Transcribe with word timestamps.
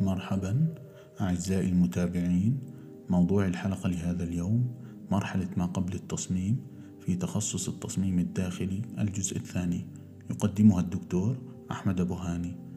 مرحبا 0.00 0.74
أعزائي 1.20 1.68
المتابعين 1.68 2.60
موضوع 3.08 3.46
الحلقة 3.46 3.88
لهذا 3.88 4.24
اليوم 4.24 4.74
مرحلة 5.10 5.48
ما 5.56 5.66
قبل 5.66 5.94
التصميم 5.94 6.56
في 7.00 7.16
تخصص 7.16 7.68
التصميم 7.68 8.18
الداخلي 8.18 8.82
الجزء 8.98 9.36
الثاني 9.36 9.86
يقدمها 10.30 10.80
الدكتور 10.80 11.36
أحمد 11.70 12.00
أبو 12.00 12.14
هاني. 12.14 12.68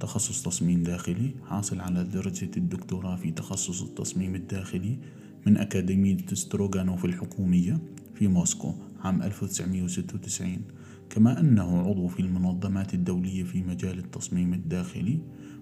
تخصص 0.00 0.42
تصميم 0.42 0.82
داخلي 0.82 1.34
حاصل 1.44 1.80
على 1.80 2.04
درجة 2.04 2.50
الدكتوراه 2.56 3.16
في 3.16 3.30
تخصص 3.30 3.82
التصميم 3.82 4.34
الداخلي 4.34 4.98
من 5.46 5.56
أكاديمية 5.56 6.26
ستروغانوف 6.32 7.04
الحكومية 7.04 7.78
في 8.14 8.28
موسكو 8.28 8.74
عام 9.00 9.22
1996 9.22 10.60
كما 11.10 11.40
أنه 11.40 11.78
عضو 11.78 12.08
في 12.08 12.20
المنظمات 12.20 12.94
الدولية 12.94 13.44
في 13.44 13.62
مجال 13.62 13.98
التصميم 13.98 14.54
الداخلي 14.54 15.18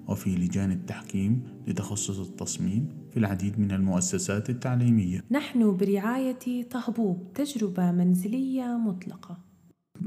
وفي 0.08 0.36
لجان 0.36 0.72
التحكيم 0.72 1.42
لتخصص 1.66 2.18
التصميم 2.18 2.88
في 3.10 3.16
العديد 3.16 3.58
من 3.60 3.72
المؤسسات 3.72 4.50
التعليمية. 4.50 5.24
نحن 5.30 5.76
برعاية 5.76 6.68
طهبوب 6.70 7.32
تجربة 7.34 7.92
منزلية 7.92 8.64
مطلقة. 8.64 9.53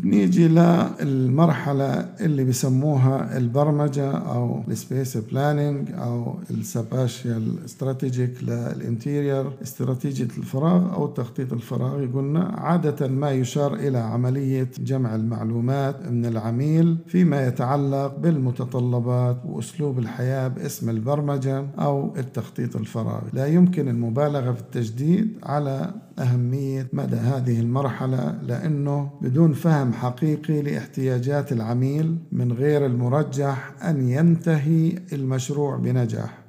بنيجي 0.03 0.47
للمرحلة 0.47 2.05
اللي 2.21 2.43
بسموها 2.43 3.37
البرمجة 3.37 4.11
أو 4.11 4.63
ال 4.67 4.76
space 4.76 5.17
planning 5.17 5.91
أو 5.91 6.35
ال 6.51 6.65
spatial 6.65 7.63
strategic 7.65 8.43
لل 8.43 8.65
interior 8.65 9.51
استراتيجية 9.63 10.27
الفراغ 10.37 10.93
أو 10.93 11.07
تخطيط 11.07 11.53
الفراغ. 11.53 12.05
قلنا 12.13 12.43
عادة 12.43 13.07
ما 13.07 13.31
يشار 13.31 13.73
إلى 13.73 13.97
عملية 13.97 14.69
جمع 14.79 15.15
المعلومات 15.15 16.11
من 16.11 16.25
العميل 16.25 16.97
فيما 17.07 17.47
يتعلق 17.47 18.17
بالمتطلبات 18.17 19.37
وأسلوب 19.45 19.99
الحياة 19.99 20.47
باسم 20.47 20.89
البرمجة 20.89 21.65
أو 21.79 22.13
التخطيط 22.17 22.75
الفراغي. 22.75 23.29
لا 23.33 23.47
يمكن 23.47 23.87
المبالغة 23.87 24.51
في 24.51 24.61
التشديد 24.61 25.37
على 25.43 25.93
أهمية 26.19 26.87
مدى 26.93 27.15
هذه 27.15 27.59
المرحلة 27.59 28.39
لأنه 28.43 29.09
بدون 29.21 29.53
فهم 29.53 29.86
حقيقي 29.93 30.61
لاحتياجات 30.61 31.51
العميل 31.51 32.17
من 32.31 32.51
غير 32.51 32.85
المرجح 32.85 33.73
أن 33.83 34.09
ينتهي 34.09 34.99
المشروع 35.13 35.75
بنجاح. 35.75 36.47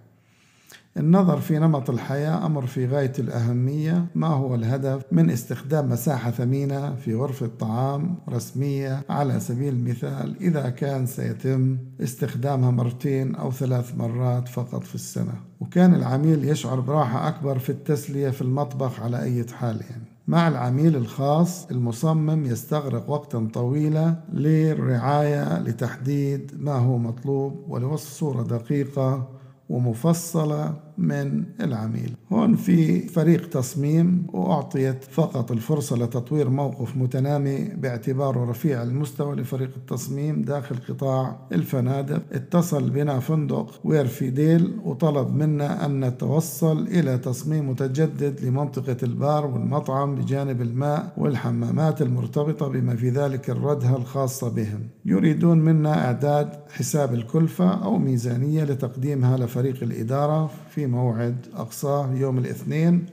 النظر 0.96 1.40
في 1.40 1.58
نمط 1.58 1.90
الحياة 1.90 2.46
أمر 2.46 2.66
في 2.66 2.86
غاية 2.86 3.12
الأهمية. 3.18 4.06
ما 4.14 4.26
هو 4.26 4.54
الهدف 4.54 5.02
من 5.12 5.30
استخدام 5.30 5.88
مساحة 5.88 6.30
ثمينة 6.30 6.94
في 6.94 7.14
غرفة 7.14 7.50
طعام 7.58 8.16
رسمية 8.28 9.02
على 9.10 9.40
سبيل 9.40 9.74
المثال؟ 9.74 10.36
إذا 10.40 10.70
كان 10.70 11.06
سيتم 11.06 11.78
استخدامها 12.00 12.70
مرتين 12.70 13.34
أو 13.34 13.52
ثلاث 13.52 13.96
مرات 13.96 14.48
فقط 14.48 14.84
في 14.84 14.94
السنة. 14.94 15.34
وكان 15.60 15.94
العميل 15.94 16.48
يشعر 16.48 16.80
براحة 16.80 17.28
أكبر 17.28 17.58
في 17.58 17.70
التسلية 17.70 18.30
في 18.30 18.42
المطبخ 18.42 19.00
على 19.00 19.22
أي 19.22 19.44
حال 19.52 19.80
يعني. 19.90 20.17
مع 20.28 20.48
العميل 20.48 20.96
الخاص 20.96 21.66
المصمم 21.70 22.46
يستغرق 22.46 23.10
وقتا 23.10 23.48
طويلا 23.54 24.14
للرعاية 24.32 25.58
لتحديد 25.58 26.52
ما 26.58 26.72
هو 26.72 26.98
مطلوب 26.98 27.64
ولوصف 27.68 28.08
صورة 28.12 28.42
دقيقة 28.42 29.28
ومفصلة 29.68 30.74
من 30.98 31.44
العميل. 31.60 32.14
هون 32.32 32.56
في 32.56 33.00
فريق 33.08 33.48
تصميم 33.48 34.26
وأعطيت 34.32 35.04
فقط 35.04 35.52
الفرصة 35.52 35.96
لتطوير 35.96 36.50
موقف 36.50 36.96
متنامي 36.96 37.64
باعتباره 37.64 38.50
رفيع 38.50 38.82
المستوى 38.82 39.36
لفريق 39.36 39.70
التصميم 39.76 40.42
داخل 40.42 40.76
قطاع 40.88 41.36
الفنادق. 41.52 42.22
اتصل 42.32 42.90
بنا 42.90 43.20
فندق 43.20 43.80
ويرفيديل 43.84 44.78
وطلب 44.84 45.34
منا 45.36 45.86
أن 45.86 46.04
نتوصل 46.04 46.86
إلى 46.86 47.18
تصميم 47.18 47.70
متجدد 47.70 48.44
لمنطقة 48.44 48.96
البار 49.02 49.46
والمطعم 49.46 50.14
بجانب 50.14 50.62
الماء 50.62 51.12
والحمامات 51.16 52.02
المرتبطة 52.02 52.68
بما 52.68 52.96
في 52.96 53.10
ذلك 53.10 53.50
الردهة 53.50 53.96
الخاصة 53.96 54.48
بهم. 54.48 54.80
يريدون 55.04 55.58
منا 55.58 56.06
إعداد 56.06 56.50
حساب 56.70 57.14
الكلفة 57.14 57.84
أو 57.84 57.98
ميزانية 57.98 58.64
لتقديمها 58.64 59.36
لفريق 59.36 59.82
الإدارة 59.82 60.50
في 60.70 60.86
موعد 60.90 61.46
أقصاه 61.54 62.14
يوم 62.14 62.38
الاثنين 62.38 63.06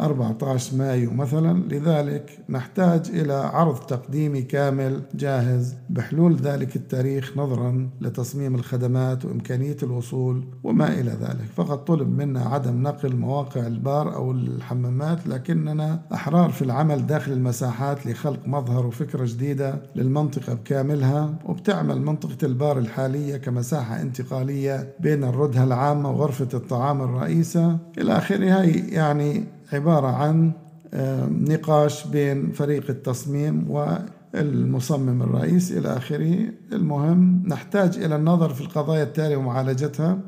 14 0.00 0.76
مايو 0.76 1.10
مثلا. 1.12 1.62
لذلك 1.68 2.38
نحتاج 2.48 3.10
إلى 3.10 3.32
عرض 3.32 3.76
تقديمي 3.76 4.42
كامل 4.42 5.02
جاهز 5.14 5.74
بحلول 5.90 6.36
ذلك 6.36 6.76
التاريخ 6.76 7.32
نظرا 7.36 7.90
لتصميم 8.00 8.54
الخدمات 8.54 9.24
وإمكانية 9.24 9.76
الوصول 9.82 10.44
وما 10.64 10.88
إلى 10.88 11.10
ذلك. 11.10 11.44
فقط 11.56 11.86
طلب 11.86 12.08
منا 12.18 12.40
عدم 12.40 12.82
نقل 12.82 13.16
مواقع 13.16 13.66
البار 13.66 14.14
أو 14.14 14.32
الحمامات 14.32 15.26
لكننا 15.26 16.00
أحرار 16.14 16.50
في 16.50 16.62
العمل 16.62 17.06
داخل 17.06 17.32
المساحات 17.32 18.06
لخلق 18.06 18.40
مظهر 18.46 18.86
وفكرة 18.86 19.24
جديدة 19.24 19.82
للمنطقة 19.96 20.54
بكاملها. 20.54 21.34
وبتعمل 21.44 22.02
منطقة 22.02 22.36
البار 22.46 22.78
الحالية 22.78 23.36
كمساحة 23.36 24.00
انتقالية 24.00 24.94
بين 25.00 25.24
الردهة 25.24 25.64
العامة 25.64 26.10
وغرفة 26.10 26.48
الطعام 26.54 27.02
الرئيسة. 27.02 27.78
إلى 27.98 28.16
آخره 28.16 28.60
هي 28.60 28.70
يعني 28.88 29.44
عبارة 29.72 30.06
عن 30.06 30.52
نقاش 31.48 32.06
بين 32.06 32.52
فريق 32.52 32.84
التصميم 32.90 33.70
والمصمم 33.70 35.22
الرئيس 35.22 35.72
إلى 35.72 35.96
آخره. 35.96 36.38
المهم 36.72 37.42
نحتاج 37.46 37.98
إلى 37.98 38.16
النظر 38.16 38.54
في 38.54 38.60
القضايا 38.60 39.02
التالية 39.02 39.36
ومعالجتها. 39.36 40.18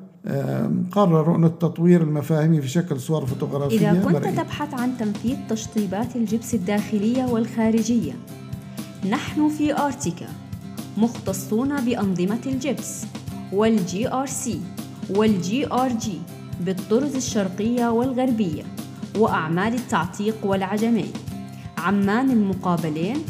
قرروا 0.92 1.36
أن 1.36 1.44
التطوير 1.44 2.02
المفاهيمي 2.02 2.60
في 2.60 2.68
شكل 2.68 3.00
صور 3.00 3.26
فوتوغرافية 3.26 3.90
إذا 3.90 4.02
كنت 4.02 4.16
مرئية. 4.16 4.30
تبحث 4.30 4.74
عن 4.74 4.96
تنفيذ 4.98 5.36
تشطيبات 5.48 6.16
الجبس 6.16 6.54
الداخلية 6.54 7.24
والخارجية 7.24 8.12
نحن 9.10 9.48
في 9.48 9.78
آرتيكا 9.78 10.26
مختصون 10.96 11.84
بأنظمة 11.84 12.40
الجبس 12.46 13.06
وال 13.52 14.12
GRC 14.12 14.60
وال 15.10 15.72
GRG 15.72 16.18
بالطرز 16.60 17.16
الشرقية 17.16 17.90
والغربية. 17.90 18.62
وأعمال 19.18 19.74
التعتيق 19.74 20.46
والعجمي 20.46 21.12
عمان 21.78 22.30
المقابلين 22.30 23.24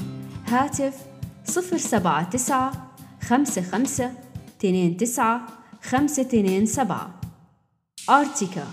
هاتف 0.47 1.07
079 1.45 2.71
55 3.21 3.87
29 4.97 5.41
527 5.83 7.11
آرتيكا 8.11 8.67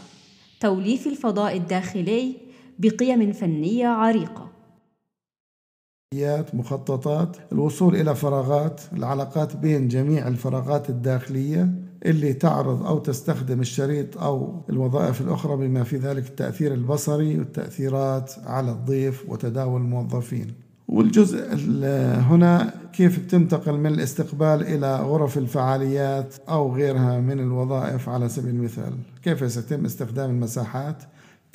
توليف 0.59 1.07
الفضاء 1.07 1.57
الداخلي 1.57 2.37
بقيم 2.79 3.33
فنية 3.33 3.87
عريقة. 3.87 4.49
مخططات 6.53 7.37
الوصول 7.51 7.95
إلى 7.95 8.15
فراغات 8.15 8.81
العلاقات 8.93 9.55
بين 9.55 9.87
جميع 9.87 10.27
الفراغات 10.27 10.89
الداخلية. 10.89 11.69
اللي 12.05 12.33
تعرض 12.33 12.85
أو 12.85 12.99
تستخدم 12.99 13.59
الشريط 13.59 14.17
أو 14.17 14.61
الوظائف 14.69 15.21
الأخرى 15.21 15.55
بما 15.55 15.83
في 15.83 15.97
ذلك 15.97 16.27
التأثير 16.27 16.73
البصري 16.73 17.39
والتأثيرات 17.39 18.33
على 18.45 18.71
الضيف 18.71 19.29
وتداول 19.29 19.81
الموظفين. 19.81 20.53
والجزء 20.87 21.53
هنا 22.19 22.73
كيف 22.93 23.19
بتنتقل 23.19 23.73
من 23.73 23.93
الاستقبال 23.93 24.61
إلى 24.61 24.95
غرف 24.95 25.37
الفعاليات 25.37 26.35
أو 26.49 26.75
غيرها 26.75 27.19
من 27.19 27.39
الوظائف 27.39 28.09
على 28.09 28.29
سبيل 28.29 28.55
المثال؟ 28.55 28.93
كيف 29.23 29.51
سيتم 29.51 29.85
استخدام 29.85 30.29
المساحات؟ 30.29 31.03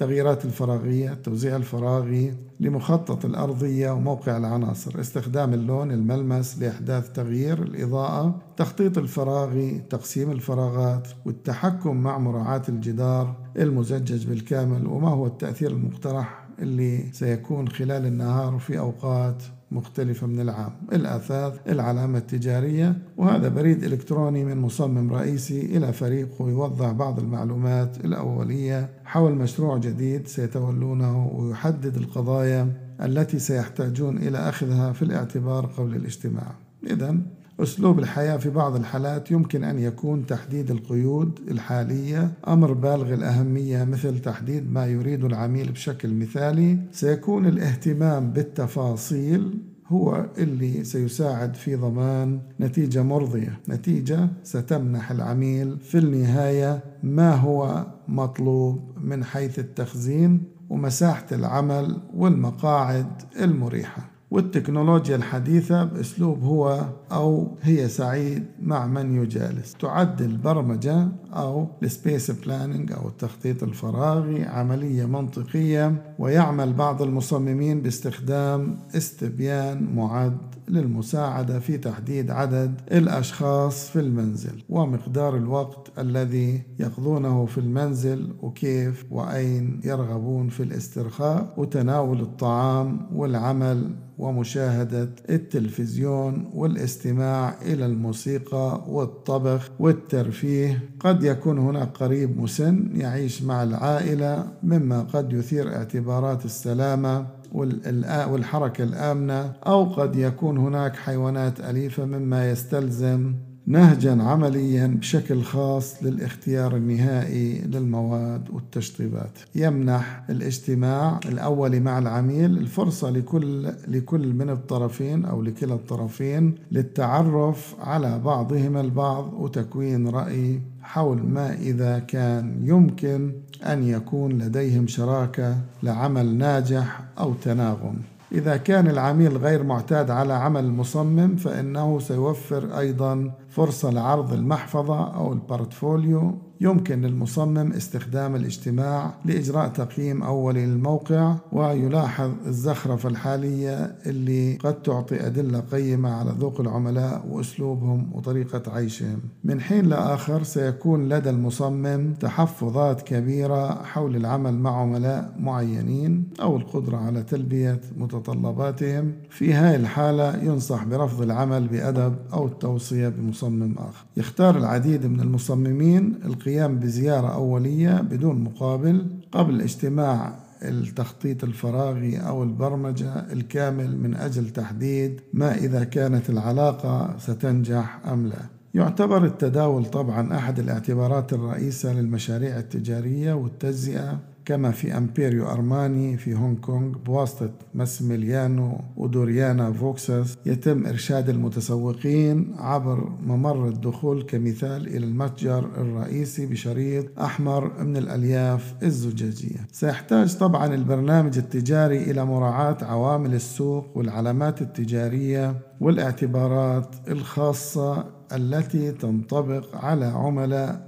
التغييرات 0.00 0.44
الفراغية 0.44 1.12
التوزيع 1.12 1.56
الفراغي 1.56 2.34
لمخطط 2.60 3.24
الأرضية 3.24 3.90
وموقع 3.90 4.36
العناصر 4.36 5.00
استخدام 5.00 5.54
اللون 5.54 5.92
الملمس 5.92 6.58
لإحداث 6.58 7.12
تغيير 7.12 7.62
الإضاءة 7.62 8.38
تخطيط 8.56 8.98
الفراغي 8.98 9.82
تقسيم 9.90 10.30
الفراغات 10.30 11.08
والتحكم 11.26 11.96
مع 11.96 12.18
مراعاة 12.18 12.62
الجدار 12.68 13.36
المزجج 13.56 14.26
بالكامل 14.26 14.86
وما 14.86 15.08
هو 15.08 15.26
التأثير 15.26 15.70
المقترح 15.70 16.48
اللي 16.58 17.12
سيكون 17.12 17.68
خلال 17.68 18.06
النهار 18.06 18.54
وفي 18.54 18.78
أوقات 18.78 19.42
مختلفة 19.70 20.26
من 20.26 20.40
العام. 20.40 20.72
الأثاث 20.92 21.52
العلامة 21.68 22.18
التجارية 22.18 22.98
وهذا 23.16 23.48
بريد 23.48 23.84
إلكتروني 23.84 24.44
من 24.44 24.56
مصمم 24.56 25.12
رئيسي 25.12 25.76
إلى 25.76 25.92
فريقه 25.92 26.48
يوضع 26.48 26.92
بعض 26.92 27.18
المعلومات 27.18 28.04
الأولية. 28.04 28.90
حول 29.04 29.34
مشروع 29.34 29.78
جديد 29.78 30.26
سيتولونه 30.26 31.26
ويحدد 31.26 31.96
القضايا 31.96 32.72
التي 33.02 33.38
سيحتاجون 33.38 34.18
إلى 34.18 34.38
أخذها 34.38 34.92
في 34.92 35.02
الاعتبار 35.02 35.66
قبل 35.66 35.96
الاجتماع. 35.96 36.54
إذا 36.86 37.16
أسلوب 37.60 37.98
الحياة 37.98 38.36
في 38.36 38.50
بعض 38.50 38.76
الحالات 38.76 39.30
يمكن 39.30 39.64
أن 39.64 39.78
يكون 39.78 40.26
تحديد 40.26 40.70
القيود 40.70 41.40
الحالية. 41.50 42.32
أمر 42.48 42.72
بالغ 42.72 43.14
الأهمية 43.14 43.84
مثل 43.84 44.18
تحديد 44.18 44.72
ما 44.72 44.86
يريد 44.86 45.24
العميل 45.24 45.72
بشكل 45.72 46.14
مثالي. 46.14 46.78
سيكون 46.92 47.46
الاهتمام 47.46 48.30
بالتفاصيل 48.30 49.58
هو 49.86 50.26
اللي 50.38 50.84
سيساعد 50.84 51.54
في 51.54 51.76
ضمان 51.76 52.40
نتيجة 52.60 53.02
مرضية. 53.02 53.60
نتيجة 53.68 54.28
ستمنح 54.42 55.10
العميل 55.10 55.78
في 55.80 55.98
النهاية 55.98 56.84
ما 57.02 57.34
هو 57.34 57.86
مطلوب 58.08 58.90
من 59.00 59.24
حيث 59.24 59.58
التخزين 59.58 60.42
ومساحة 60.70 61.26
العمل 61.32 62.00
والمقاعد 62.14 63.22
المريحة. 63.40 64.17
والتكنولوجيا 64.30 65.16
الحديثة 65.16 65.84
بأسلوب 65.84 66.42
هو 66.42 66.84
أو 67.12 67.56
هي 67.62 67.88
سعيد 67.88 68.44
مع 68.62 68.86
من 68.86 69.22
يجالس. 69.22 69.74
تعد 69.80 70.22
البرمجة 70.22 71.08
أو 71.32 71.66
ال 71.82 71.90
space 71.90 72.30
planning 72.30 72.92
أو 72.92 73.08
التخطيط 73.08 73.62
الفراغي 73.62 74.44
عملية 74.44 75.04
منطقية 75.04 76.14
ويعمل 76.18 76.72
بعض 76.72 77.02
المصممين 77.02 77.80
باستخدام 77.80 78.78
استبيان 78.96 79.94
معد 79.94 80.38
للمساعدة 80.70 81.58
في 81.58 81.78
تحديد 81.78 82.30
عدد 82.30 82.80
الأشخاص 82.92 83.88
في 83.90 84.00
المنزل 84.00 84.62
ومقدار 84.68 85.36
الوقت 85.36 85.98
الذي 85.98 86.62
يقضونه 86.78 87.46
في 87.46 87.58
المنزل 87.58 88.32
وكيف 88.42 89.04
وأين 89.10 89.80
يرغبون 89.84 90.48
في 90.48 90.62
الاسترخاء 90.62 91.54
وتناول 91.56 92.20
الطعام 92.20 93.06
والعمل 93.14 93.90
ومشاهدة 94.18 95.10
التلفزيون 95.30 96.50
والاستماع 96.54 97.54
إلى 97.62 97.86
الموسيقى 97.86 98.84
والطبخ 98.88 99.70
والترفيه. 99.78 100.82
قد 101.00 101.22
يكون 101.24 101.58
هناك 101.58 101.96
قريب 101.96 102.40
مسن 102.40 102.90
يعيش 102.94 103.42
مع 103.42 103.62
العائلة 103.62 104.46
مما 104.62 105.00
قد 105.00 105.32
يثير 105.32 105.76
اعتبارات 105.76 106.44
السلامة 106.44 107.26
والحركة 107.52 108.84
الآمنة 108.84 109.52
أو 109.66 109.84
قد 109.84 110.16
يكون 110.16 110.58
هناك 110.58 110.96
حيوانات 110.96 111.60
أليفة 111.60 112.04
مما 112.04 112.50
يستلزم 112.50 113.34
نهجا 113.66 114.22
عمليا 114.22 114.86
بشكل 114.86 115.42
خاص 115.42 116.02
للاختيار 116.02 116.76
النهائي 116.76 117.58
للمواد 117.60 118.50
والتشطيبات. 118.50 119.38
يمنح 119.54 120.24
الاجتماع 120.30 121.20
الأولي 121.28 121.80
مع 121.80 121.98
العميل 121.98 122.58
الفرصة 122.58 123.10
لكل 123.10 123.72
لكل 123.88 124.32
من 124.34 124.50
الطرفين 124.50 125.24
أو 125.24 125.42
لكلا 125.42 125.74
الطرفين 125.74 126.54
للتعرف 126.72 127.74
على 127.80 128.18
بعضهما 128.18 128.80
البعض 128.80 129.32
وتكوين 129.34 130.08
رأي 130.08 130.60
حول 130.88 131.22
ما 131.22 131.52
إذا 131.52 131.98
كان 131.98 132.60
يمكن 132.62 133.32
أن 133.62 133.88
يكون 133.88 134.32
لديهم 134.32 134.86
شراكة 134.86 135.56
لعمل 135.82 136.34
ناجح 136.38 137.00
أو 137.18 137.34
تناغم. 137.34 137.96
إذا 138.32 138.56
كان 138.56 138.86
العميل 138.86 139.36
غير 139.36 139.62
معتاد 139.62 140.10
على 140.10 140.32
عمل 140.32 140.64
المصمم 140.64 141.36
فإنه 141.36 141.98
سيوفر 141.98 142.78
أيضا 142.78 143.30
فرصة 143.50 143.90
لعرض 143.90 144.32
المحفظة 144.32 145.14
أو 145.14 145.32
البورتفوليو 145.32 146.34
يمكن 146.60 147.00
للمصمم 147.00 147.72
استخدام 147.72 148.36
الاجتماع 148.36 149.14
لإجراء 149.24 149.68
تقييم 149.68 150.22
أولي 150.22 150.66
للموقع 150.66 151.34
ويلاحظ 151.52 152.30
الزخرفة 152.46 153.08
الحالية 153.08 153.94
اللي 154.06 154.56
قد 154.56 154.82
تعطي 154.82 155.26
أدلة 155.26 155.60
قيمة 155.60 156.10
على 156.10 156.34
ذوق 156.38 156.60
العملاء 156.60 157.26
وأسلوبهم 157.30 158.10
وطريقة 158.12 158.72
عيشهم. 158.72 159.18
من 159.44 159.60
حين 159.60 159.84
لآخر 159.84 160.42
سيكون 160.42 161.08
لدى 161.08 161.30
المصمم 161.30 162.14
تحفظات 162.20 163.02
كبيرة 163.02 163.82
حول 163.82 164.16
العمل 164.16 164.54
مع 164.54 164.80
عملاء 164.80 165.34
معينين 165.38 166.24
أو 166.40 166.56
القدرة 166.56 166.96
على 166.96 167.22
تلبية 167.22 167.80
متطلباتهم. 167.96 169.12
في 169.30 169.54
هذه 169.54 169.76
الحالة 169.76 170.36
ينصح 170.42 170.84
برفض 170.84 171.22
العمل 171.22 171.68
بأدب 171.68 172.14
أو 172.32 172.46
التوصية 172.46 173.08
بمصمم 173.08 173.74
آخر. 173.78 174.04
يختار 174.16 174.58
العديد 174.58 175.06
من 175.06 175.20
المصممين 175.20 176.14
بزيارة 176.56 177.34
أولية 177.34 178.00
بدون 178.00 178.40
مقابل 178.40 179.06
قبل 179.32 179.60
اجتماع 179.60 180.38
التخطيط 180.62 181.44
الفراغي 181.44 182.18
أو 182.18 182.42
البرمجة 182.42 183.32
الكامل 183.32 183.96
من 183.96 184.14
أجل 184.14 184.50
تحديد 184.50 185.20
ما 185.32 185.54
إذا 185.54 185.84
كانت 185.84 186.30
العلاقة 186.30 187.18
ستنجح 187.18 188.00
أم 188.06 188.26
لا. 188.26 188.58
يعتبر 188.74 189.24
التداول 189.24 189.84
طبعا 189.84 190.36
أحد 190.36 190.58
الاعتبارات 190.58 191.32
الرئيسة 191.32 191.92
للمشاريع 191.92 192.58
التجارية 192.58 193.32
والتجزئة 193.32 194.18
كما 194.48 194.70
في 194.70 194.96
Emporio 194.96 195.48
Armani 195.48 196.16
في 196.16 196.34
هونغ 196.34 196.56
كونغ 196.58 196.98
بواسطة 196.98 197.50
ماسميليانو 197.74 198.80
ودوريانا 198.96 199.72
فوكسس 199.72 200.36
يتم 200.46 200.86
إرشاد 200.86 201.28
المتسوقين 201.28 202.54
عبر 202.58 203.12
ممر 203.26 203.68
الدخول 203.68 204.22
كمثال 204.22 204.86
إلى 204.86 205.06
المتجر 205.06 205.58
الرئيسي 205.58 206.46
بشريط 206.46 207.20
أحمر 207.20 207.84
من 207.84 207.96
الألياف 207.96 208.74
الزجاجية. 208.82 209.66
سيحتاج 209.72 210.36
طبعا 210.36 210.74
البرنامج 210.74 211.38
التجاري 211.38 212.10
إلى 212.10 212.24
مراعاة 212.24 212.78
عوامل 212.82 213.34
السوق 213.34 213.96
والعلامات 213.96 214.62
التجارية 214.62 215.56
والاعتبارات 215.80 216.96
الخاصة 217.08 218.04
التي 218.32 218.92
تنطبق 218.92 219.76
على 219.76 220.04
عملاء 220.04 220.87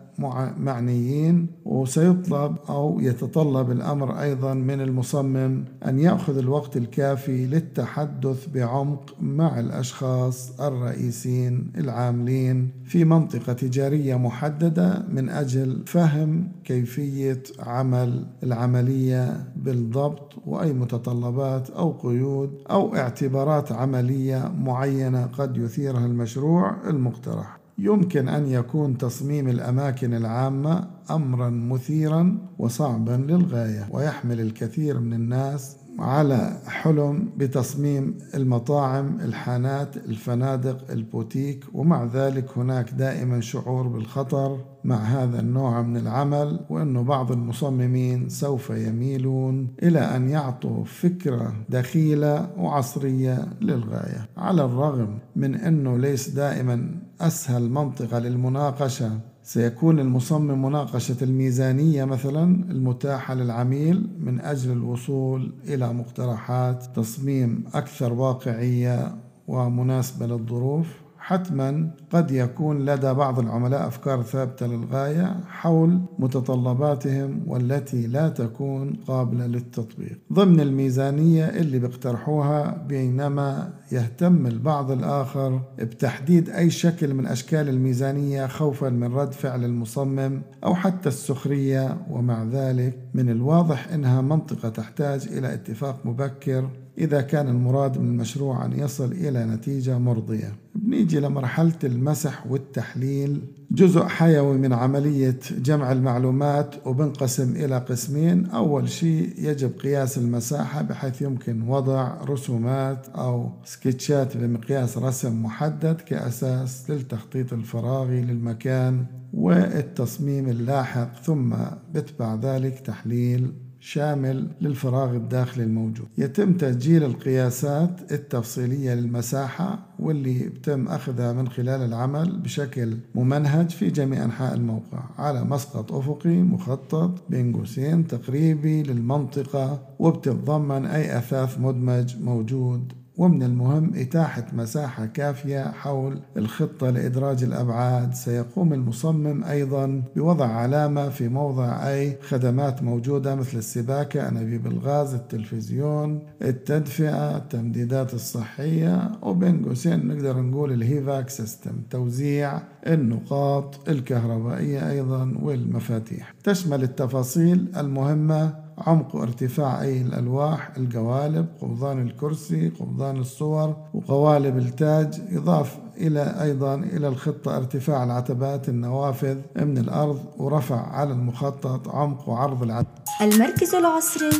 معنيين 0.58 1.46
وسيطلب 1.64 2.56
أو 2.69 3.00
يتطلب 3.00 3.70
الأمر 3.70 4.20
أيضا 4.20 4.55
من 4.55 4.81
المصمم 4.81 5.64
أن 5.87 5.99
يأخذ 5.99 6.38
الوقت 6.38 6.76
الكافي 6.76 7.46
للتحدث 7.46 8.49
بعمق 8.55 9.14
مع 9.20 9.61
الأشخاص 9.61 10.61
الرئيسين 10.61 11.72
العاملين 11.78 12.70
في 12.84 13.05
منطقة 13.05 13.52
تجارية 13.52 14.17
محددة 14.17 15.05
من 15.08 15.28
أجل 15.28 15.82
فهم 15.87 16.49
كيفية 16.64 17.43
عمل 17.58 18.26
العملية 18.43 19.46
بالضبط 19.56 20.32
وأي 20.46 20.72
متطلبات 20.72 21.70
أو 21.70 21.93
قيود 21.93 22.50
أو 22.70 22.96
اعتبارات 22.96 23.72
عملية 23.72 24.52
معينة 24.58 25.26
قد 25.26 25.56
يثيرها 25.56 26.06
المشروع 26.06 26.88
المقترح. 26.88 27.60
يمكن 27.81 28.29
أن 28.29 28.47
يكون 28.47 28.99
تصميم 28.99 29.49
الأماكن 29.49 30.15
العامة 30.15 30.91
امرا 31.11 31.50
مثيرا 31.50 32.38
وصعبا 32.59 33.25
للغاية 33.29 33.88
ويحمل 33.93 34.41
الكثير 34.41 35.00
من 35.00 35.12
الناس 35.12 35.77
على 35.99 36.61
حلم 36.67 37.31
بتصميم 37.37 38.19
المطاعم 38.35 39.21
الحانات 39.21 39.97
الفنادق 39.97 40.91
البوتيك 40.91 41.65
ومع 41.75 42.05
ذلك 42.05 42.59
هناك 42.59 42.91
دائما 42.91 43.41
شعور 43.41 43.89
بالخطر 43.89 44.58
مع 44.84 44.96
هذا 44.96 45.41
النوع 45.41 45.82
من 45.82 45.96
العمل 45.96 46.60
وأنه 46.70 47.03
بعض 47.03 47.32
المصممين 47.32 48.29
سوف 48.29 48.70
يميلون 48.70 49.69
إلى 49.82 50.01
أن 50.01 50.29
يعطوا 50.29 50.84
فكرة 50.84 51.53
دخيلة 51.69 52.51
وعصرية 52.58 53.49
للغاية 53.60 54.29
على 54.37 54.65
الرغم 54.65 55.19
من 55.37 55.55
أنه 55.55 55.99
ليس 55.99 56.29
دائما 56.29 57.09
أسهل 57.20 57.70
منطقة 57.70 58.19
للمناقشة. 58.19 59.20
سيكون 59.43 59.98
المصمم 60.00 60.62
مناقشة 60.67 61.17
الميزانية 61.22 62.05
مثلا 62.05 62.70
المتاحة 62.70 63.34
للعميل 63.34 64.10
من 64.20 64.41
أجل 64.41 64.72
الوصول 64.72 65.53
إلى 65.65 65.93
مقترحات 65.93 66.84
تصميم 66.96 67.65
أكثر 67.74 68.12
واقعية 68.12 69.15
ومناسبة 69.48 70.27
للظروف. 70.27 70.86
حتما 71.31 71.91
قد 72.10 72.31
يكون 72.31 72.84
لدى 72.84 73.13
بعض 73.13 73.39
العملاء 73.39 73.87
أفكار 73.87 74.22
ثابتة 74.22 74.67
للغاية 74.67 75.37
حول 75.49 76.01
متطلباتهم 76.19 77.43
والتي 77.46 78.06
لا 78.06 78.29
تكون 78.29 78.93
قابلة 78.93 79.46
للتطبيق. 79.46 80.19
ضمن 80.32 80.60
الميزانية 80.60 81.44
اللي 81.44 81.79
بيقترحوها 81.79 82.84
بينما 82.89 83.72
يهتم 83.93 84.46
البعض 84.46 84.91
الآخر 84.91 85.60
بتحديد 85.79 86.51
أي 86.51 86.70
شكل 86.70 87.15
من 87.15 87.27
أشكال 87.27 87.69
الميزانية 87.69 88.46
خوفا 88.46 88.89
من 88.89 89.15
رد 89.15 89.32
فعل 89.32 89.65
المصمم 89.65 90.43
أو 90.65 90.75
حتى 90.75 91.08
السخرية 91.08 91.96
ومع 92.10 92.44
ذلك 92.44 92.99
من 93.15 93.31
الواضح 93.31 93.93
إنها 93.93 94.20
منطقة 94.20 94.69
تحتاج 94.69 95.29
إلى 95.32 95.55
اتفاق 95.55 96.06
مبكر 96.06 96.69
إذا 96.99 97.20
كان 97.20 97.49
المراد 97.49 97.99
من 97.99 98.09
المشروع 98.09 98.65
أن 98.65 98.73
يصل 98.73 99.13
إلى 99.13 99.44
نتيجة 99.44 99.99
مرضية. 99.99 100.53
بنيجي 100.75 101.20
لمرحلة 101.20 101.79
المسح 101.85 102.47
والتحليل. 102.47 103.41
جزء 103.70 104.03
حيوي 104.03 104.59
من 104.59 104.73
عملية 104.73 105.39
جمع 105.59 105.93
المعلومات 105.93 106.75
وبنقسم 106.87 107.56
إلى 107.56 107.79
قسمين. 107.79 108.47
أول 108.47 108.89
شيء 108.89 109.32
يجب 109.39 109.70
قياس 109.70 110.19
المساحة 110.19 110.82
بحيث 110.82 111.23
يمكن 111.23 111.69
وضع 111.69 112.25
رسومات 112.25 113.06
أو 113.09 113.51
سكتشات 113.65 114.37
بمقياس 114.37 114.99
رسم 114.99 115.43
محدد 115.43 116.01
كأساس 116.01 116.91
للتخطيط 116.91 117.53
الفراغي 117.53 118.20
للمكان 118.20 119.05
والتصميم 119.32 120.49
اللاحق 120.49 121.23
ثم 121.23 121.55
بتبع 121.94 122.35
ذلك 122.35 122.81
تحليل. 122.81 123.53
شامل 123.81 124.49
للفراغ 124.60 125.17
الداخلي 125.17 125.65
الموجود. 125.65 126.06
يتم 126.19 126.53
تسجيل 126.53 127.05
القياسات 127.05 128.13
التفصيلية 128.13 128.94
للمساحة 128.94 129.79
واللي 129.99 130.49
بتم 130.49 130.89
أخذها 130.89 131.32
من 131.32 131.49
خلال 131.49 131.81
العمل 131.82 132.39
بشكل 132.39 132.96
ممنهج 133.15 133.70
في 133.70 133.91
جميع 133.91 134.25
أنحاء 134.25 134.55
الموقع 134.55 135.03
على 135.19 135.44
مسقط 135.44 135.93
أفقي 135.93 136.43
مخطط 136.43 137.31
بين 137.31 137.56
قوسين 137.56 138.06
تقريبي 138.06 138.82
للمنطقة 138.82 139.82
وبتتضمن 139.99 140.87
أي 140.87 141.19
أثاث 141.19 141.58
مدمج 141.58 142.17
موجود. 142.20 142.93
ومن 143.20 143.43
المهم 143.43 143.93
إتاحة 143.94 144.46
مساحة 144.53 145.06
كافية 145.06 145.70
حول 145.70 146.20
الخطة 146.36 146.91
لإدراج 146.91 147.44
الأبعاد. 147.44 148.15
سيقوم 148.15 148.72
المصمم 148.72 149.44
أيضا 149.44 150.03
بوضع 150.17 150.46
علامة 150.46 151.08
في 151.08 151.29
موضع 151.29 151.89
أي 151.89 152.19
خدمات 152.22 152.82
موجودة 152.82 153.34
مثل 153.34 153.58
السباكة 153.58 154.29
أنابيب 154.29 154.67
الغاز 154.67 155.15
التلفزيون 155.15 156.22
التدفئة 156.43 157.36
التمديدات 157.36 158.15
الصحية 158.15 159.12
وبين 159.22 159.65
قوسين 159.65 160.08
نقدر 160.08 160.41
نقول 160.41 160.72
ال 160.72 160.84
HVAC 160.84 161.29
system. 161.29 161.72
توزيع 161.91 162.58
النقاط 162.86 163.89
الكهربائية 163.89 164.91
أيضا 164.91 165.34
والمفاتيح. 165.43 166.34
تشمل 166.44 166.82
التفاصيل 166.82 167.69
المهمة 167.77 168.69
عمق 168.87 169.15
وارتفاع 169.15 169.82
أي 169.82 170.01
الألواح 170.03 170.72
القوالب 170.77 171.46
قبضان 171.60 172.06
الكرسي 172.06 172.69
قبضان 172.69 173.17
الصور 173.17 173.77
وقوالب 173.94 174.58
التاج 174.58 175.22
يضاف 175.29 175.79
إلى 175.96 176.43
أيضا 176.43 176.75
إلى 176.75 177.08
الخطة 177.08 177.56
ارتفاع 177.56 178.05
العتبات 178.05 178.69
النوافذ 178.69 179.39
من 179.56 179.79
الأرض 179.79 180.25
ورفع 180.37 180.87
على 180.87 181.13
المخطط 181.13 181.89
عمق 181.89 182.29
وعرض 182.29 182.63
العتبات 182.63 183.01
المركز 183.20 183.75
العصري 183.75 184.31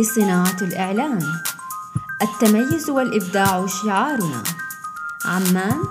لصناعة 0.00 0.56
الإعلان. 0.62 1.22
التميز 2.22 2.90
والإبداع 2.90 3.66
شعارنا. 3.66 4.42
عمان 5.24 5.82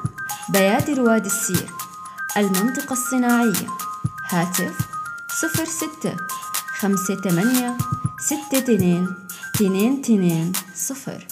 بيادر 0.49 1.01
وادي 1.01 1.27
السير. 1.27 1.69
المنطقة 2.37 2.93
الصناعية. 2.93 3.67
هاتف 4.29 4.77
صفر 5.41 5.65
ستة 5.65 6.15
خمسة 6.83 7.15
ثمانية 7.15 7.77
ستة 8.19 8.57
اثنين 8.57 9.07
اثنين 9.55 9.99
اثنين 9.99 10.51
صفر. 10.75 11.27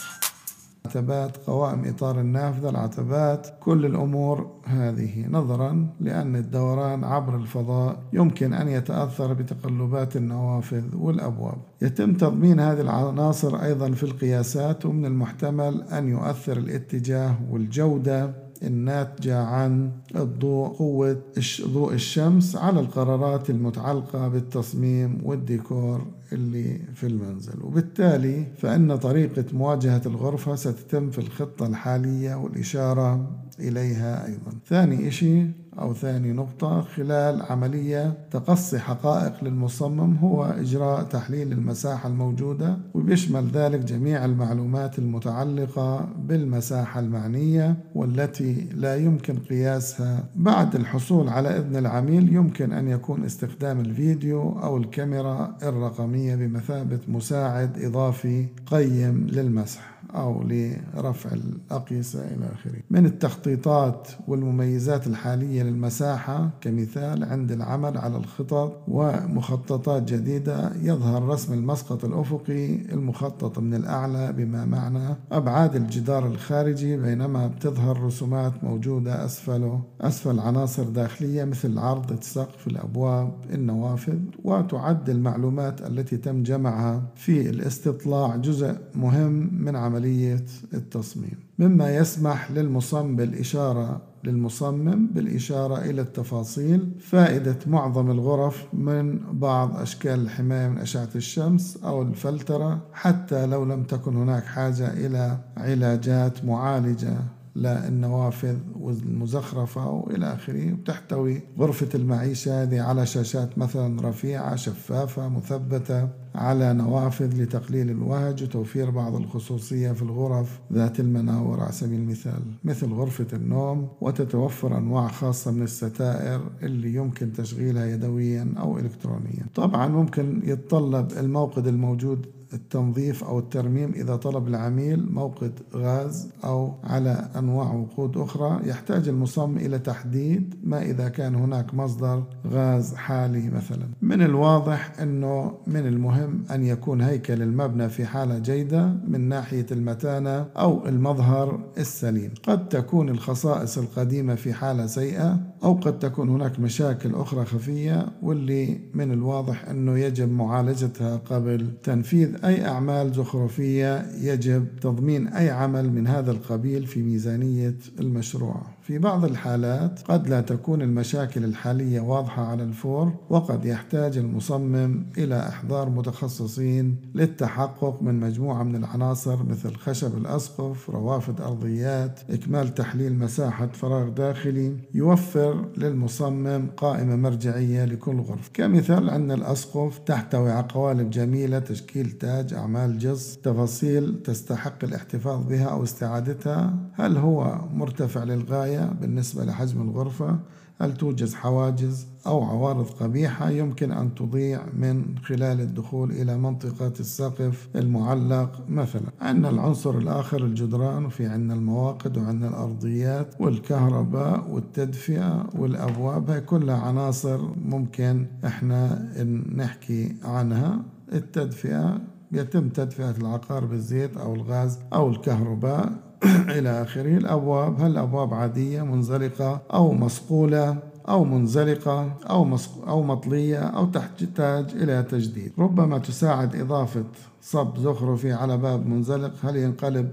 العتبات 0.86 1.38
قوائم 1.38 1.86
إطار 1.86 2.20
النافذة 2.20 2.70
العتبات 2.70 3.48
كل 3.60 3.86
الأمور 3.86 4.52
هذه. 4.66 5.28
نظرا 5.30 5.88
لأن 6.02 6.36
الدوران 6.36 7.04
عبر 7.04 7.36
الفضاء 7.36 8.00
يمكن 8.14 8.54
أن 8.54 8.68
يتأثر 8.68 9.34
بتقلبات 9.34 10.16
النوافذ 10.16 10.96
والأبواب. 10.96 11.58
يتم 11.82 12.14
تضمين 12.14 12.60
هذه 12.60 12.82
العناصر 12.82 13.64
أيضا 13.64 13.92
في 13.92 14.04
القياسات 14.04 14.86
ومن 14.86 15.06
المحتمل 15.06 15.82
أن 15.82 16.10
يؤثر 16.10 16.58
الاتجاه 16.58 17.36
والجودة 17.52 18.51
الناتجة 18.64 19.38
عن 19.40 19.92
الضوء 20.16 20.68
قوة 20.68 21.22
ضوء 21.62 21.94
الشمس 21.94 22.56
على 22.56 22.80
القرارات 22.80 23.50
المتعلقة 23.50 24.28
بالتصميم 24.28 25.22
والديكور 25.24 26.06
اللي 26.34 26.80
في 26.96 27.08
المنزل. 27.08 27.64
وبالتالي 27.64 28.46
فإن 28.58 28.96
طريقة 28.96 29.46
مواجهة 29.54 30.02
الغرفة 30.06 30.56
ستتم 30.56 31.10
في 31.10 31.18
الخطة 31.20 31.68
الحالية 31.68 32.36
والإشارة 32.36 33.32
إليها 33.60 34.26
أيضا. 34.28 34.52
ثاني 34.68 35.08
إشي 35.08 35.61
أو 35.80 35.94
ثاني 35.94 36.34
نقطة 36.34 36.82
خلال 36.82 37.42
عملية 37.42 38.14
تقصي 38.32 38.80
حقائق 38.80 39.44
للمصمم 39.44 40.18
هو 40.18 40.44
إجراء 40.44 41.04
تحليل 41.04 41.52
المساحة 41.52 42.10
الموجودة 42.10 42.78
وبيشمل 42.94 43.48
ذلك 43.54 43.80
جميع 43.80 44.26
المعلومات 44.26 45.00
المتعلقة 45.00 46.08
بالمساحة 46.20 47.00
المعنية 47.00 47.76
والتي 47.96 48.68
لا 48.74 48.96
يمكن 48.96 49.38
قياسها. 49.38 50.24
بعد 50.36 50.76
الحصول 50.76 51.30
على 51.30 51.50
إذن 51.50 51.76
العميل 51.76 52.36
يمكن 52.36 52.72
أن 52.72 52.88
يكون 52.88 53.24
استخدام 53.24 53.80
الفيديو 53.80 54.60
أو 54.60 54.78
الكاميرا 54.78 55.58
الرقمية 55.64 56.36
بمثابة 56.36 57.00
مساعد 57.08 57.84
إضافي 57.84 58.48
قيم 58.66 59.28
للمسح. 59.28 60.01
أو 60.16 60.44
لرفع 60.44 61.30
الأقيسة 61.34 62.20
إلى 62.20 62.46
آخره. 62.54 62.80
من 62.90 63.06
التخطيطات 63.06 64.08
والمميزات 64.28 65.08
الحالية 65.08 65.64
للمساحة 65.64 66.50
كمثال 66.62 67.24
عند 67.24 67.52
العمل 67.52 67.98
على 67.98 68.18
الخطط 68.18 68.84
ومخططات 68.88 70.04
جديدة 70.14 70.72
يظهر 70.82 71.24
رسم 71.24 71.54
المسقط 71.54 72.06
الأفقي 72.06 72.76
المخطط 72.76 73.60
من 73.60 73.74
الأعلى 73.74 74.34
بما 74.34 74.66
معنى 74.66 75.16
أبعاد 75.32 75.76
الجدار 75.76 76.28
الخارجي 76.28 76.98
بينما 76.98 77.48
بتظهر 77.48 78.04
رسومات 78.04 78.64
موجودة 78.64 79.26
أسفله 79.26 79.82
أسفل 80.02 80.40
عناصر 80.40 80.84
داخلية 80.84 81.44
مثل 81.44 81.78
عرض 81.78 82.12
السقف 82.12 82.68
الأبواب 82.68 83.34
النوافذ 83.54 84.20
وتعد 84.44 85.10
المعلومات 85.10 85.82
التي 85.82 86.18
تم 86.18 86.44
جمعها 86.44 87.04
في 87.16 87.50
الاستطلاع. 87.50 88.36
جزء 88.36 88.76
مهم 88.96 89.50
من 89.54 89.76
عملية 89.76 90.01
عملية 90.02 90.46
التصميم. 90.74 91.40
مما 91.60 91.96
يسمح 91.96 92.52
للمصمم 92.52 93.16
بالإشارة 93.16 94.02
للمصمم 94.24 95.08
بالإشارة 95.08 95.78
إلى 95.78 96.02
التفاصيل. 96.02 96.92
فائدة 97.00 97.58
معظم 97.68 98.12
الغرف 98.12 98.68
من 98.74 99.20
بعض 99.32 99.78
أشكال 99.78 100.20
الحماية 100.20 100.68
من 100.68 100.78
أشعة 100.78 101.10
الشمس 101.16 101.78
أو 101.84 102.02
الفلترة 102.02 102.82
حتى 102.94 103.46
لو 103.46 103.66
لم 103.66 103.84
تكن 103.84 104.16
هناك 104.16 104.44
حاجة 104.44 104.94
إلى 104.94 105.38
علاجات 105.58 106.46
معالجة. 106.46 107.18
للنوافذ 107.56 108.58
والمزخرفة 108.80 109.90
وإلى 109.90 110.34
آخره. 110.34 110.74
وتحتوي 110.74 111.42
غرفة 111.60 111.90
المعيشة 111.96 112.64
هذه 112.64 112.82
على 112.82 113.06
شاشات 113.06 113.58
مثلا 113.58 114.10
رفيعة 114.10 114.56
شفافة 114.56 115.30
مثبتة 115.30 116.10
على 116.36 116.74
نوافذ 116.74 117.42
لتقليل 117.42 117.90
الوهج 117.90 118.44
وتوفير 118.44 118.90
بعض 118.90 119.16
الخصوصية 119.16 119.92
في 119.92 120.02
الغرف 120.02 120.60
ذات 120.74 121.00
المناور. 121.00 121.60
على 121.60 121.72
سبيل 121.72 122.00
المثال 122.00 122.42
مثل 122.64 122.94
غرفة 122.94 123.28
النوم 123.34 123.88
وتتوفر 124.02 124.78
أنواع 124.78 125.08
خاصة 125.08 125.52
من 125.52 125.62
الستائر 125.62 126.42
اللي 126.64 126.94
يمكن 126.94 127.34
تشغيلها 127.34 127.86
يدويا 127.86 128.54
أو 128.58 128.80
إلكترونيا. 128.80 129.46
طبعا 129.56 129.88
ممكن 129.88 130.42
يتطلب 130.44 131.12
الموقد 131.12 131.68
الموجود 131.68 132.26
التنظيف 132.54 133.24
أو 133.24 133.40
الترميم 133.40 133.92
إذا 133.92 134.16
طلب 134.16 134.48
العميل 134.48 135.12
موقد 135.12 135.60
غاز 135.76 136.30
أو 136.44 136.74
على 136.84 137.30
أنواع 137.38 137.74
وقود 137.74 138.18
أخرى 138.18 138.60
يحتاج 138.64 139.08
المصمم 139.08 139.58
إلى 139.58 139.80
تحديد 139.80 140.56
ما 140.64 140.82
إذا 140.82 141.10
كان 141.10 141.36
هناك 141.36 141.74
مصدر 141.74 142.24
غاز 142.48 142.94
حالي 142.96 143.50
مثلا. 143.50 143.88
من 144.02 144.22
الواضح 144.22 145.00
أنه 145.02 145.52
من 145.68 145.88
المهم 145.88 146.44
أن 146.52 146.64
يكون 146.66 147.02
هيكل 147.02 147.42
المبنى 147.42 147.90
في 147.90 148.06
حالة 148.06 148.40
جيدة 148.40 148.94
من 149.08 149.30
ناحية 149.30 149.66
المتانة 149.72 150.46
أو 150.58 150.88
المظهر 150.88 151.60
السليم. 151.78 152.34
قد 152.44 152.70
تكون 152.70 153.10
الخصائص 153.10 153.78
القديمة 153.78 154.36
في 154.36 154.54
حالة 154.54 154.86
سيئة 154.86 155.40
أو 155.64 155.74
قد 155.74 156.00
تكون 156.00 156.30
هناك 156.30 156.60
مشاكل 156.60 157.16
أخرى 157.16 157.46
خفية 157.46 158.06
واللي 158.22 158.80
من 158.94 159.12
الواضح 159.12 159.70
أنه 159.70 160.00
يجب 160.00 160.32
معالجتها 160.32 161.18
قبل 161.18 161.68
تنفيذ 161.84 162.41
أي 162.44 162.66
أعمال 162.66 163.14
زخرفية 163.14 164.06
يجب 164.22 164.68
تضمين 164.82 165.28
أي 165.28 165.50
عمل 165.50 165.92
من 165.92 166.08
هذا 166.08 166.32
القبيل 166.32 166.88
في 166.88 167.02
ميزانية 167.02 167.76
المشروع. 168.00 168.62
في 168.82 168.98
بعض 168.98 169.26
الحالات 169.26 170.00
قد 170.06 170.30
لا 170.30 170.42
تكون 170.42 170.82
المشاكل 170.82 171.44
الحالية 171.44 172.02
واضحة 172.02 172.46
على 172.46 172.64
الفور 172.64 173.14
وقد 173.30 173.66
يحتاج 173.66 174.18
المصمم 174.18 175.06
إلى 175.18 175.40
إحضار 175.40 175.90
متخصصين 175.90 176.96
للتحقق 177.16 178.02
من 178.02 178.20
مجموعة 178.20 178.64
من 178.64 178.76
العناصر 178.76 179.44
مثل 179.44 179.76
خشب 179.76 180.18
الأسقف 180.18 180.90
روافد 180.90 181.42
أرضيات 181.42 182.20
إكمال 182.30 182.74
تحليل 182.74 183.20
مساحة 183.20 183.68
فراغ 183.68 184.10
داخلي 184.10 184.78
يوفر 184.94 185.66
للمصمم 185.78 186.68
قائمة 186.78 187.16
مرجعية 187.16 187.86
لكل 187.86 188.20
غرفة. 188.20 188.50
كمثال 188.54 189.10
عندنا 189.10 189.34
الأسقف 189.34 189.98
تحتوي 189.98 190.52
على 190.52 190.68
قوالب 190.74 191.10
جميلة 191.10 191.60
تشكيل 191.60 192.12
تاج 192.12 192.54
أعمال 192.54 192.98
جص 192.98 193.38
تفاصيل 193.44 194.24
تستحق 194.24 194.84
الاحتفاظ 194.84 195.44
بها 195.48 195.66
أو 195.66 195.84
استعادتها. 195.84 196.74
هل 196.94 197.18
هو 197.18 197.62
مرتفع 197.74 198.24
للغاية؟ 198.24 198.71
بالنسبة 198.80 199.46
لحجم 199.46 199.82
الغرفة 199.82 200.40
هل 200.82 200.98
توجد 200.98 201.34
حواجز 201.34 202.08
أو 202.28 202.44
عوارض 202.44 202.86
قبيحة 202.86 203.50
يمكن 203.50 203.92
أن 203.92 204.16
تضيع 204.16 204.66
من 204.78 205.16
خلال 205.24 205.62
الدخول 205.62 206.12
إلى 206.12 206.38
منطقة 206.38 206.94
السقف 207.00 207.68
المعلق؟ 207.76 208.64
مثلا 208.70 209.02
عندنا 209.22 209.50
العنصر 209.50 209.98
الآخر 209.98 210.46
الجدران 210.46 211.06
وفي 211.06 211.26
عندنا 211.26 211.54
المواقد 211.54 212.18
وعندنا 212.18 212.48
الأرضيات 212.50 213.36
والكهرباء 213.40 214.50
والتدفئة 214.50 215.50
والأبواب 215.56 216.30
هي 216.30 216.42
كلها 216.42 216.78
عناصر 216.78 217.42
ممكن 217.66 218.26
إحنا 218.46 219.12
نحكي 219.56 220.16
عنها. 220.24 220.82
التدفئة 221.14 222.02
يتم 222.32 222.70
تدفئة 222.70 223.12
العقار 223.18 223.66
بالزيت 223.66 224.18
أو 224.18 224.36
الغاز 224.36 224.80
أو 224.94 225.10
الكهرباء. 225.10 226.11
إلى 226.58 226.82
آخره. 226.82 227.18
الأبواب 227.18 227.82
هل 227.82 227.98
أبواب 227.98 228.34
عادية 228.34 228.82
منزلقة 228.82 229.62
أو 229.74 229.94
مصقولة 229.94 230.78
أو 231.10 231.24
منزلقة 231.24 232.14
أو 232.30 232.58
أو 232.88 233.04
مطلية 233.04 233.60
أو 233.60 233.86
تحتاج 233.86 234.66
إلى 234.76 235.04
تجديد؟ 235.04 235.52
ربما 235.60 235.98
تساعد 235.98 236.56
إضافة 236.56 237.04
صب 237.42 237.78
زخرفي 237.78 238.34
على 238.34 238.58
باب 238.58 238.88
منزلق. 238.88 239.32
هل 239.44 239.56
ينقلب 239.56 240.10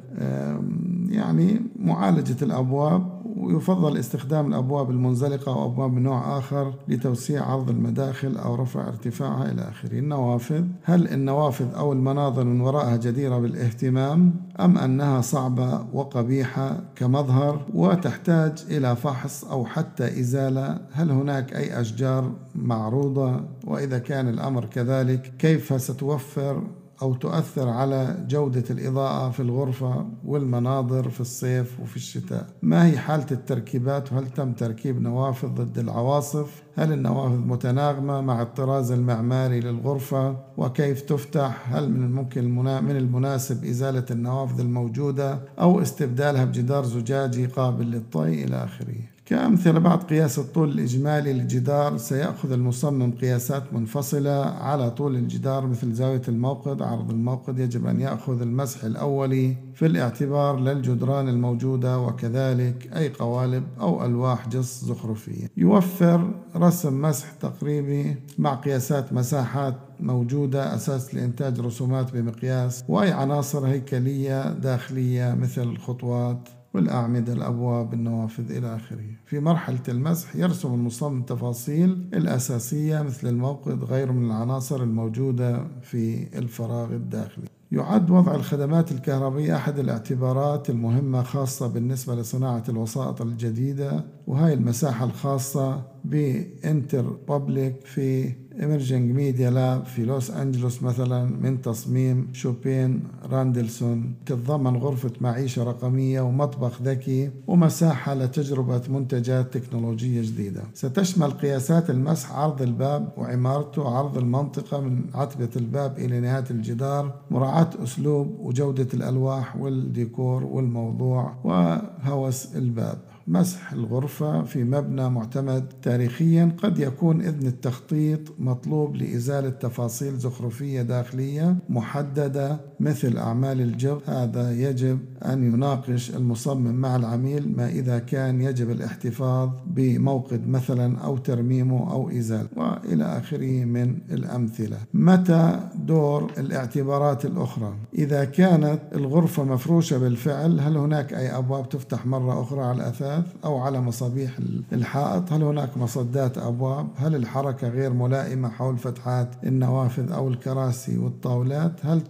يعني 1.10 1.60
معالجة 1.78 2.44
الأبواب؟ 2.44 3.17
ويفضل 3.40 3.96
استخدام 3.96 4.46
الأبواب 4.46 4.90
المنزلقة 4.90 5.52
أو 5.52 5.64
أبواب 5.66 5.92
من 5.92 6.02
نوع 6.02 6.38
آخر 6.38 6.72
لتوسيع 6.88 7.44
عرض 7.44 7.70
المداخل 7.70 8.36
أو 8.36 8.54
رفع 8.54 8.88
ارتفاعها 8.88 9.52
إلى 9.52 9.68
آخره. 9.68 9.98
النوافذ 9.98 10.64
هل 10.82 11.08
النوافذ 11.08 11.74
أو 11.74 11.92
المناظر 11.92 12.44
من 12.44 12.60
وراءها 12.60 12.96
جديرة 12.96 13.38
بالاهتمام 13.38 14.34
أم 14.60 14.78
أنها 14.78 15.20
صعبة 15.20 15.86
وقبيحة 15.92 16.80
كمظهر 16.96 17.66
وتحتاج 17.74 18.64
إلى 18.70 18.96
فحص 18.96 19.44
أو 19.44 19.64
حتى 19.64 20.20
إزالة؟ 20.20 20.78
هل 20.92 21.10
هناك 21.10 21.56
أي 21.56 21.80
أشجار 21.80 22.32
معروضة؟ 22.54 23.40
وإذا 23.64 23.98
كان 23.98 24.28
الأمر 24.28 24.64
كذلك 24.64 25.32
كيف 25.38 25.82
ستوفر 25.82 26.62
أو 27.02 27.14
تؤثر 27.14 27.68
على 27.68 28.24
جودة 28.28 28.64
الإضاءة 28.70 29.30
في 29.30 29.40
الغرفة 29.40 30.06
والمناظر 30.24 31.08
في 31.08 31.20
الصيف 31.20 31.80
وفي 31.80 31.96
الشتاء. 31.96 32.46
ما 32.62 32.86
هي 32.86 32.98
حالة 32.98 33.26
التركيبات 33.30 34.12
وهل 34.12 34.26
تم 34.26 34.52
تركيب 34.52 35.02
نوافذ 35.02 35.48
ضد 35.48 35.78
العواصف؟ 35.78 36.62
هل 36.76 36.92
النوافذ 36.92 37.38
متناغمة 37.38 38.20
مع 38.20 38.42
الطراز 38.42 38.92
المعماري 38.92 39.60
للغرفة؟ 39.60 40.36
وكيف 40.56 41.00
تفتح؟ 41.00 41.74
هل 41.74 41.90
من 41.90 42.02
الممكن 42.02 42.48
من 42.84 42.96
المناسب 42.96 43.64
إزالة 43.64 44.04
النوافذ 44.10 44.60
الموجودة 44.60 45.38
أو 45.60 45.82
استبدالها 45.82 46.44
بجدار 46.44 46.84
زجاجي 46.84 47.46
قابل 47.46 47.90
للطي 47.90 48.44
إلى 48.44 48.64
آخره؟ 48.64 49.17
كأمثلة 49.28 49.78
بعد 49.78 49.98
قياس 49.98 50.38
الطول 50.38 50.68
الإجمالي 50.68 51.32
للجدار 51.32 51.96
سيأخذ 51.96 52.52
المصمم 52.52 53.12
قياسات 53.12 53.72
منفصلة 53.72 54.44
على 54.44 54.90
طول 54.90 55.16
الجدار 55.16 55.66
مثل 55.66 55.92
زاوية 55.92 56.22
الموقد 56.28 56.82
عرض 56.82 57.10
الموقد 57.10 57.58
يجب 57.58 57.86
أن 57.86 58.00
يأخذ 58.00 58.42
المسح 58.42 58.84
الأولي 58.84 59.56
في 59.74 59.86
الاعتبار 59.86 60.60
للجدران 60.60 61.28
الموجودة 61.28 61.98
وكذلك 61.98 62.90
أي 62.96 63.08
قوالب 63.08 63.64
أو 63.80 64.04
ألواح 64.04 64.48
جص 64.48 64.84
زخرفية. 64.84 65.50
يوفر 65.56 66.30
رسم 66.56 67.02
مسح 67.02 67.32
تقريبي 67.32 68.16
مع 68.38 68.54
قياسات 68.54 69.12
مساحات 69.12 69.74
موجودة 70.00 70.74
أساس 70.74 71.14
لإنتاج 71.14 71.60
رسومات 71.60 72.12
بمقياس 72.12 72.84
وأي 72.88 73.12
عناصر 73.12 73.66
هيكلية 73.66 74.52
داخلية 74.52 75.34
مثل 75.34 75.62
الخطوات 75.62 76.48
والأعمدة 76.78 77.32
الأبواب 77.32 77.94
النوافذ 77.94 78.56
إلى 78.56 78.76
آخره. 78.76 79.10
في 79.26 79.40
مرحلة 79.40 79.82
المسح 79.88 80.36
يرسم 80.36 80.74
المصمم 80.74 81.20
التفاصيل 81.20 82.08
الأساسية 82.14 83.02
مثل 83.02 83.28
الموقد 83.28 83.84
غير 83.84 84.12
من 84.12 84.26
العناصر 84.26 84.82
الموجودة 84.82 85.66
في 85.82 86.26
الفراغ 86.38 86.92
الداخلي. 86.92 87.48
يعد 87.72 88.10
وضع 88.10 88.34
الخدمات 88.34 88.92
الكهربية 88.92 89.56
أحد 89.56 89.78
الاعتبارات 89.78 90.70
المهمة 90.70 91.22
خاصة 91.22 91.66
بالنسبة 91.66 92.14
لصناعة 92.14 92.62
الوسائط 92.68 93.22
الجديدة 93.22 94.04
وهي 94.26 94.52
المساحة 94.52 95.04
الخاصة 95.04 95.82
بإنتر 96.04 97.02
Public 97.28 97.84
في 97.84 98.32
Emerging 98.60 99.10
Media 99.12 99.50
Lab 99.50 99.84
في 99.84 100.04
لوس 100.04 100.30
أنجلوس 100.30 100.82
مثلا 100.82 101.24
من 101.24 101.62
تصميم 101.62 102.28
Shubin 102.32 103.02
Donaldson. 103.30 104.14
تتضمن 104.26 104.76
غرفة 104.76 105.10
معيشة 105.20 105.64
رقمية 105.64 106.20
ومطبخ 106.20 106.82
ذكي 106.82 107.30
ومساحة 107.46 108.14
لتجربة 108.14 108.82
منتجات 108.88 109.54
تكنولوجية 109.56 110.22
جديدة. 110.22 110.62
ستشمل 110.74 111.30
قياسات 111.30 111.90
المسح 111.90 112.32
عرض 112.32 112.62
الباب 112.62 113.08
وعمارته 113.16 113.88
عرض 113.88 114.18
المنطقة 114.18 114.80
من 114.80 115.04
عتبة 115.14 115.50
الباب 115.56 115.98
إلى 115.98 116.20
نهاية 116.20 116.44
الجدار 116.50 117.14
مراعاة 117.30 117.57
أسلوب 117.66 118.40
وجودة 118.40 118.88
الألواح 118.94 119.56
والديكور 119.56 120.44
والموضوع 120.44 121.34
وهوس 121.44 122.56
الباب. 122.56 122.98
مسح 123.28 123.72
الغرفة 123.72 124.42
في 124.42 124.64
مبنى 124.64 125.10
معتمد. 125.10 125.68
تاريخيا 125.82 126.56
قد 126.62 126.78
يكون 126.78 127.20
إذن 127.20 127.46
التخطيط 127.46 128.20
مطلوب 128.38 128.96
لإزالة 128.96 129.50
تفاصيل 129.50 130.16
زخرفية 130.16 130.82
داخلية 130.82 131.56
محددة 131.68 132.60
مثل 132.80 133.16
أعمال 133.16 133.60
الجب 133.60 133.98
هذا 134.06 134.52
يجب 134.52 134.98
أن 135.24 135.52
يناقش 135.52 136.10
المصمم 136.10 136.74
مع 136.74 136.96
العميل 136.96 137.56
ما 137.56 137.68
إذا 137.68 137.98
كان 137.98 138.40
يجب 138.40 138.70
الاحتفاظ 138.70 139.50
بموقد 139.66 140.48
مثلا 140.48 140.98
أو 140.98 141.16
ترميمه 141.16 141.92
أو 141.92 142.10
إزالة. 142.10 142.48
وإلى 142.56 143.04
آخره 143.04 143.64
من 143.64 143.98
الأمثلة. 144.10 144.76
متى 144.94 145.60
دور 145.74 146.32
الاعتبارات 146.38 147.24
الأخرى؟ 147.24 147.74
إذا 147.94 148.24
كانت 148.24 148.80
الغرفة 148.94 149.44
مفروشة 149.44 149.98
بالفعل 149.98 150.60
هل 150.60 150.76
هناك 150.76 151.14
أي 151.14 151.36
أبواب 151.36 151.68
تفتح 151.68 152.06
مرة 152.06 152.42
أخرى 152.42 152.60
على 152.60 152.76
الأثاث؟ 152.76 153.17
الأثاث 153.18 153.44
أو 153.44 153.58
على 153.58 153.80
مصابيح 153.80 154.38
الحائط؟ 154.72 155.32
هل 155.32 155.42
هناك 155.42 155.76
مصدات 155.76 156.38
أبواب؟ 156.38 156.88
هل 156.96 157.14
الحركة 157.14 157.68
غير 157.68 157.92
ملائمة 157.92 158.48
حول 158.48 158.78
فتحات 158.78 159.28
النوافذ 159.44 160.12
أو 160.12 160.28
الكراسي 160.28 160.98
والطاولات؟ 160.98 161.72
هل 161.82 162.00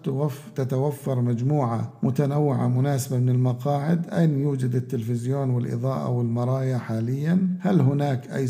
تتوفر 0.54 1.20
مجموعة 1.20 1.92
متنوعة 2.02 2.68
مناسبة 2.68 3.18
من 3.18 3.28
المقاعد؟ 3.28 4.08
أين 4.10 4.38
يوجد 4.42 4.74
التلفزيون 4.74 5.50
والإضاءة 5.50 6.08
والمرايا 6.08 6.78
حاليا؟ 6.78 7.48
هل 7.60 7.80
هناك 7.80 8.30
أي 8.30 8.44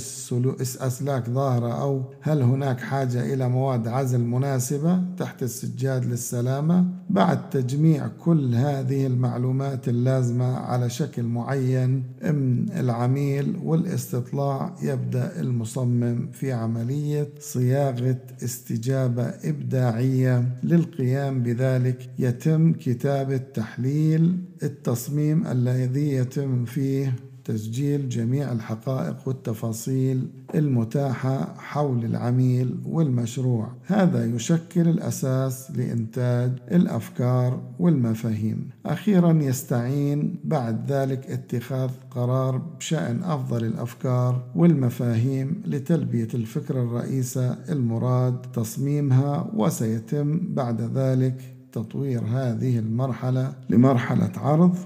أسلاك 0.80 1.30
ظاهرة 1.30 1.72
أو 1.82 2.02
هل 2.20 2.42
هناك 2.42 2.80
حاجة 2.80 3.34
إلى 3.34 3.48
مواد 3.48 3.88
عزل 3.88 4.20
مناسبة 4.20 5.00
تحت 5.18 5.42
السجاد 5.42 6.04
للسلامة؟ 6.04 6.84
بعد 7.10 7.50
تجميع 7.50 8.08
كل 8.24 8.54
هذه 8.54 9.06
المعلومات 9.06 9.88
اللازمة 9.88 10.56
على 10.56 10.90
شكل 10.90 11.22
معين 11.22 12.02
من 12.48 12.72
العميل 12.80 13.56
والاستطلاع 13.62 14.76
يبدأ 14.82 15.40
المصمم 15.40 16.28
في 16.32 16.52
عملية 16.52 17.28
صياغة 17.40 18.18
استجابة 18.44 19.22
إبداعية 19.22 20.48
للقيام 20.62 21.42
بذلك. 21.42 22.10
يتم 22.18 22.72
كتابة 22.72 23.36
تحليل 23.36 24.38
التصميم 24.62 25.46
الذي 25.46 26.12
يتم 26.12 26.64
فيه 26.64 27.14
تسجيل 27.48 28.08
جميع 28.08 28.52
الحقائق 28.52 29.16
والتفاصيل 29.26 30.28
المتاحة 30.54 31.54
حول 31.58 32.04
العميل 32.04 32.76
والمشروع. 32.86 33.68
هذا 33.86 34.24
يشكل 34.24 34.88
الأساس 34.88 35.70
لإنتاج 35.70 36.52
الأفكار 36.70 37.60
والمفاهيم. 37.78 38.70
أخيرا 38.86 39.32
يستعين 39.32 40.34
بعد 40.44 40.92
ذلك 40.92 41.26
اتخاذ 41.30 41.90
قرار 42.10 42.56
بشأن 42.56 43.22
أفضل 43.22 43.64
الأفكار 43.64 44.42
والمفاهيم 44.56 45.62
لتلبية 45.66 46.28
الفكرة 46.34 46.82
الرئيسة 46.82 47.56
المراد. 47.68 48.42
تصميمها 48.52 49.50
وسيتم 49.54 50.40
بعد 50.54 50.80
ذلك 50.80 51.54
تطوير 51.72 52.22
هذه 52.24 52.78
المرحلة 52.78 53.52
لمرحلة 53.70 54.32
عرض 54.36 54.76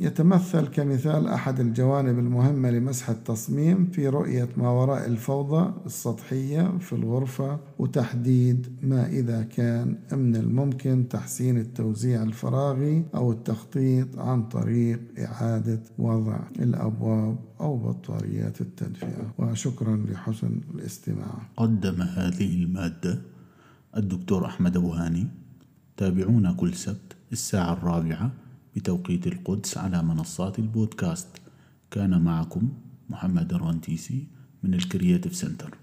يتمثل 0.00 0.66
كمثال 0.66 1.28
أحد 1.28 1.60
الجوانب 1.60 2.18
المهمة 2.18 2.70
لمسح 2.70 3.10
التصميم 3.10 3.86
في 3.86 4.08
رؤية 4.08 4.48
ما 4.56 4.70
وراء 4.70 5.06
الفوضى 5.06 5.72
السطحية 5.86 6.78
في 6.78 6.92
الغرفة 6.92 7.60
وتحديد 7.78 8.66
ما 8.82 9.06
إذا 9.06 9.42
كان 9.42 9.98
من 10.12 10.36
الممكن 10.36 11.08
تحسين 11.08 11.58
التوزيع 11.58 12.22
الفراغي 12.22 13.04
أو 13.14 13.32
التخطيط 13.32 14.18
عن 14.18 14.42
طريق 14.42 15.00
إعادة 15.18 15.82
وضع 15.98 16.38
الأبواب 16.58 17.36
أو 17.60 17.76
بطاريات 17.76 18.60
التدفئة. 18.60 19.34
وشكرا 19.38 19.96
لحسن 19.96 20.60
الاستماع. 20.74 21.42
قدم 21.56 22.02
هذه 22.02 22.54
المادة 22.54 23.22
الدكتور 23.96 24.46
أحمد 24.46 24.76
أبو 24.76 24.90
هاني. 24.92 25.26
تابعونا 25.96 26.52
كل 26.52 26.74
سبت 26.74 27.16
الساعة 27.32 27.72
الرابعة 27.72 28.43
بتوقيت 28.76 29.26
القدس 29.26 29.78
على 29.78 30.02
منصات 30.02 30.58
البودكاست. 30.58 31.28
كان 31.90 32.22
معكم 32.22 32.68
محمد 33.10 33.52
الرنتيسي 33.52 34.26
من 34.62 34.74
ال 34.74 34.81
Creative 34.81 35.36
Center. 35.36 35.78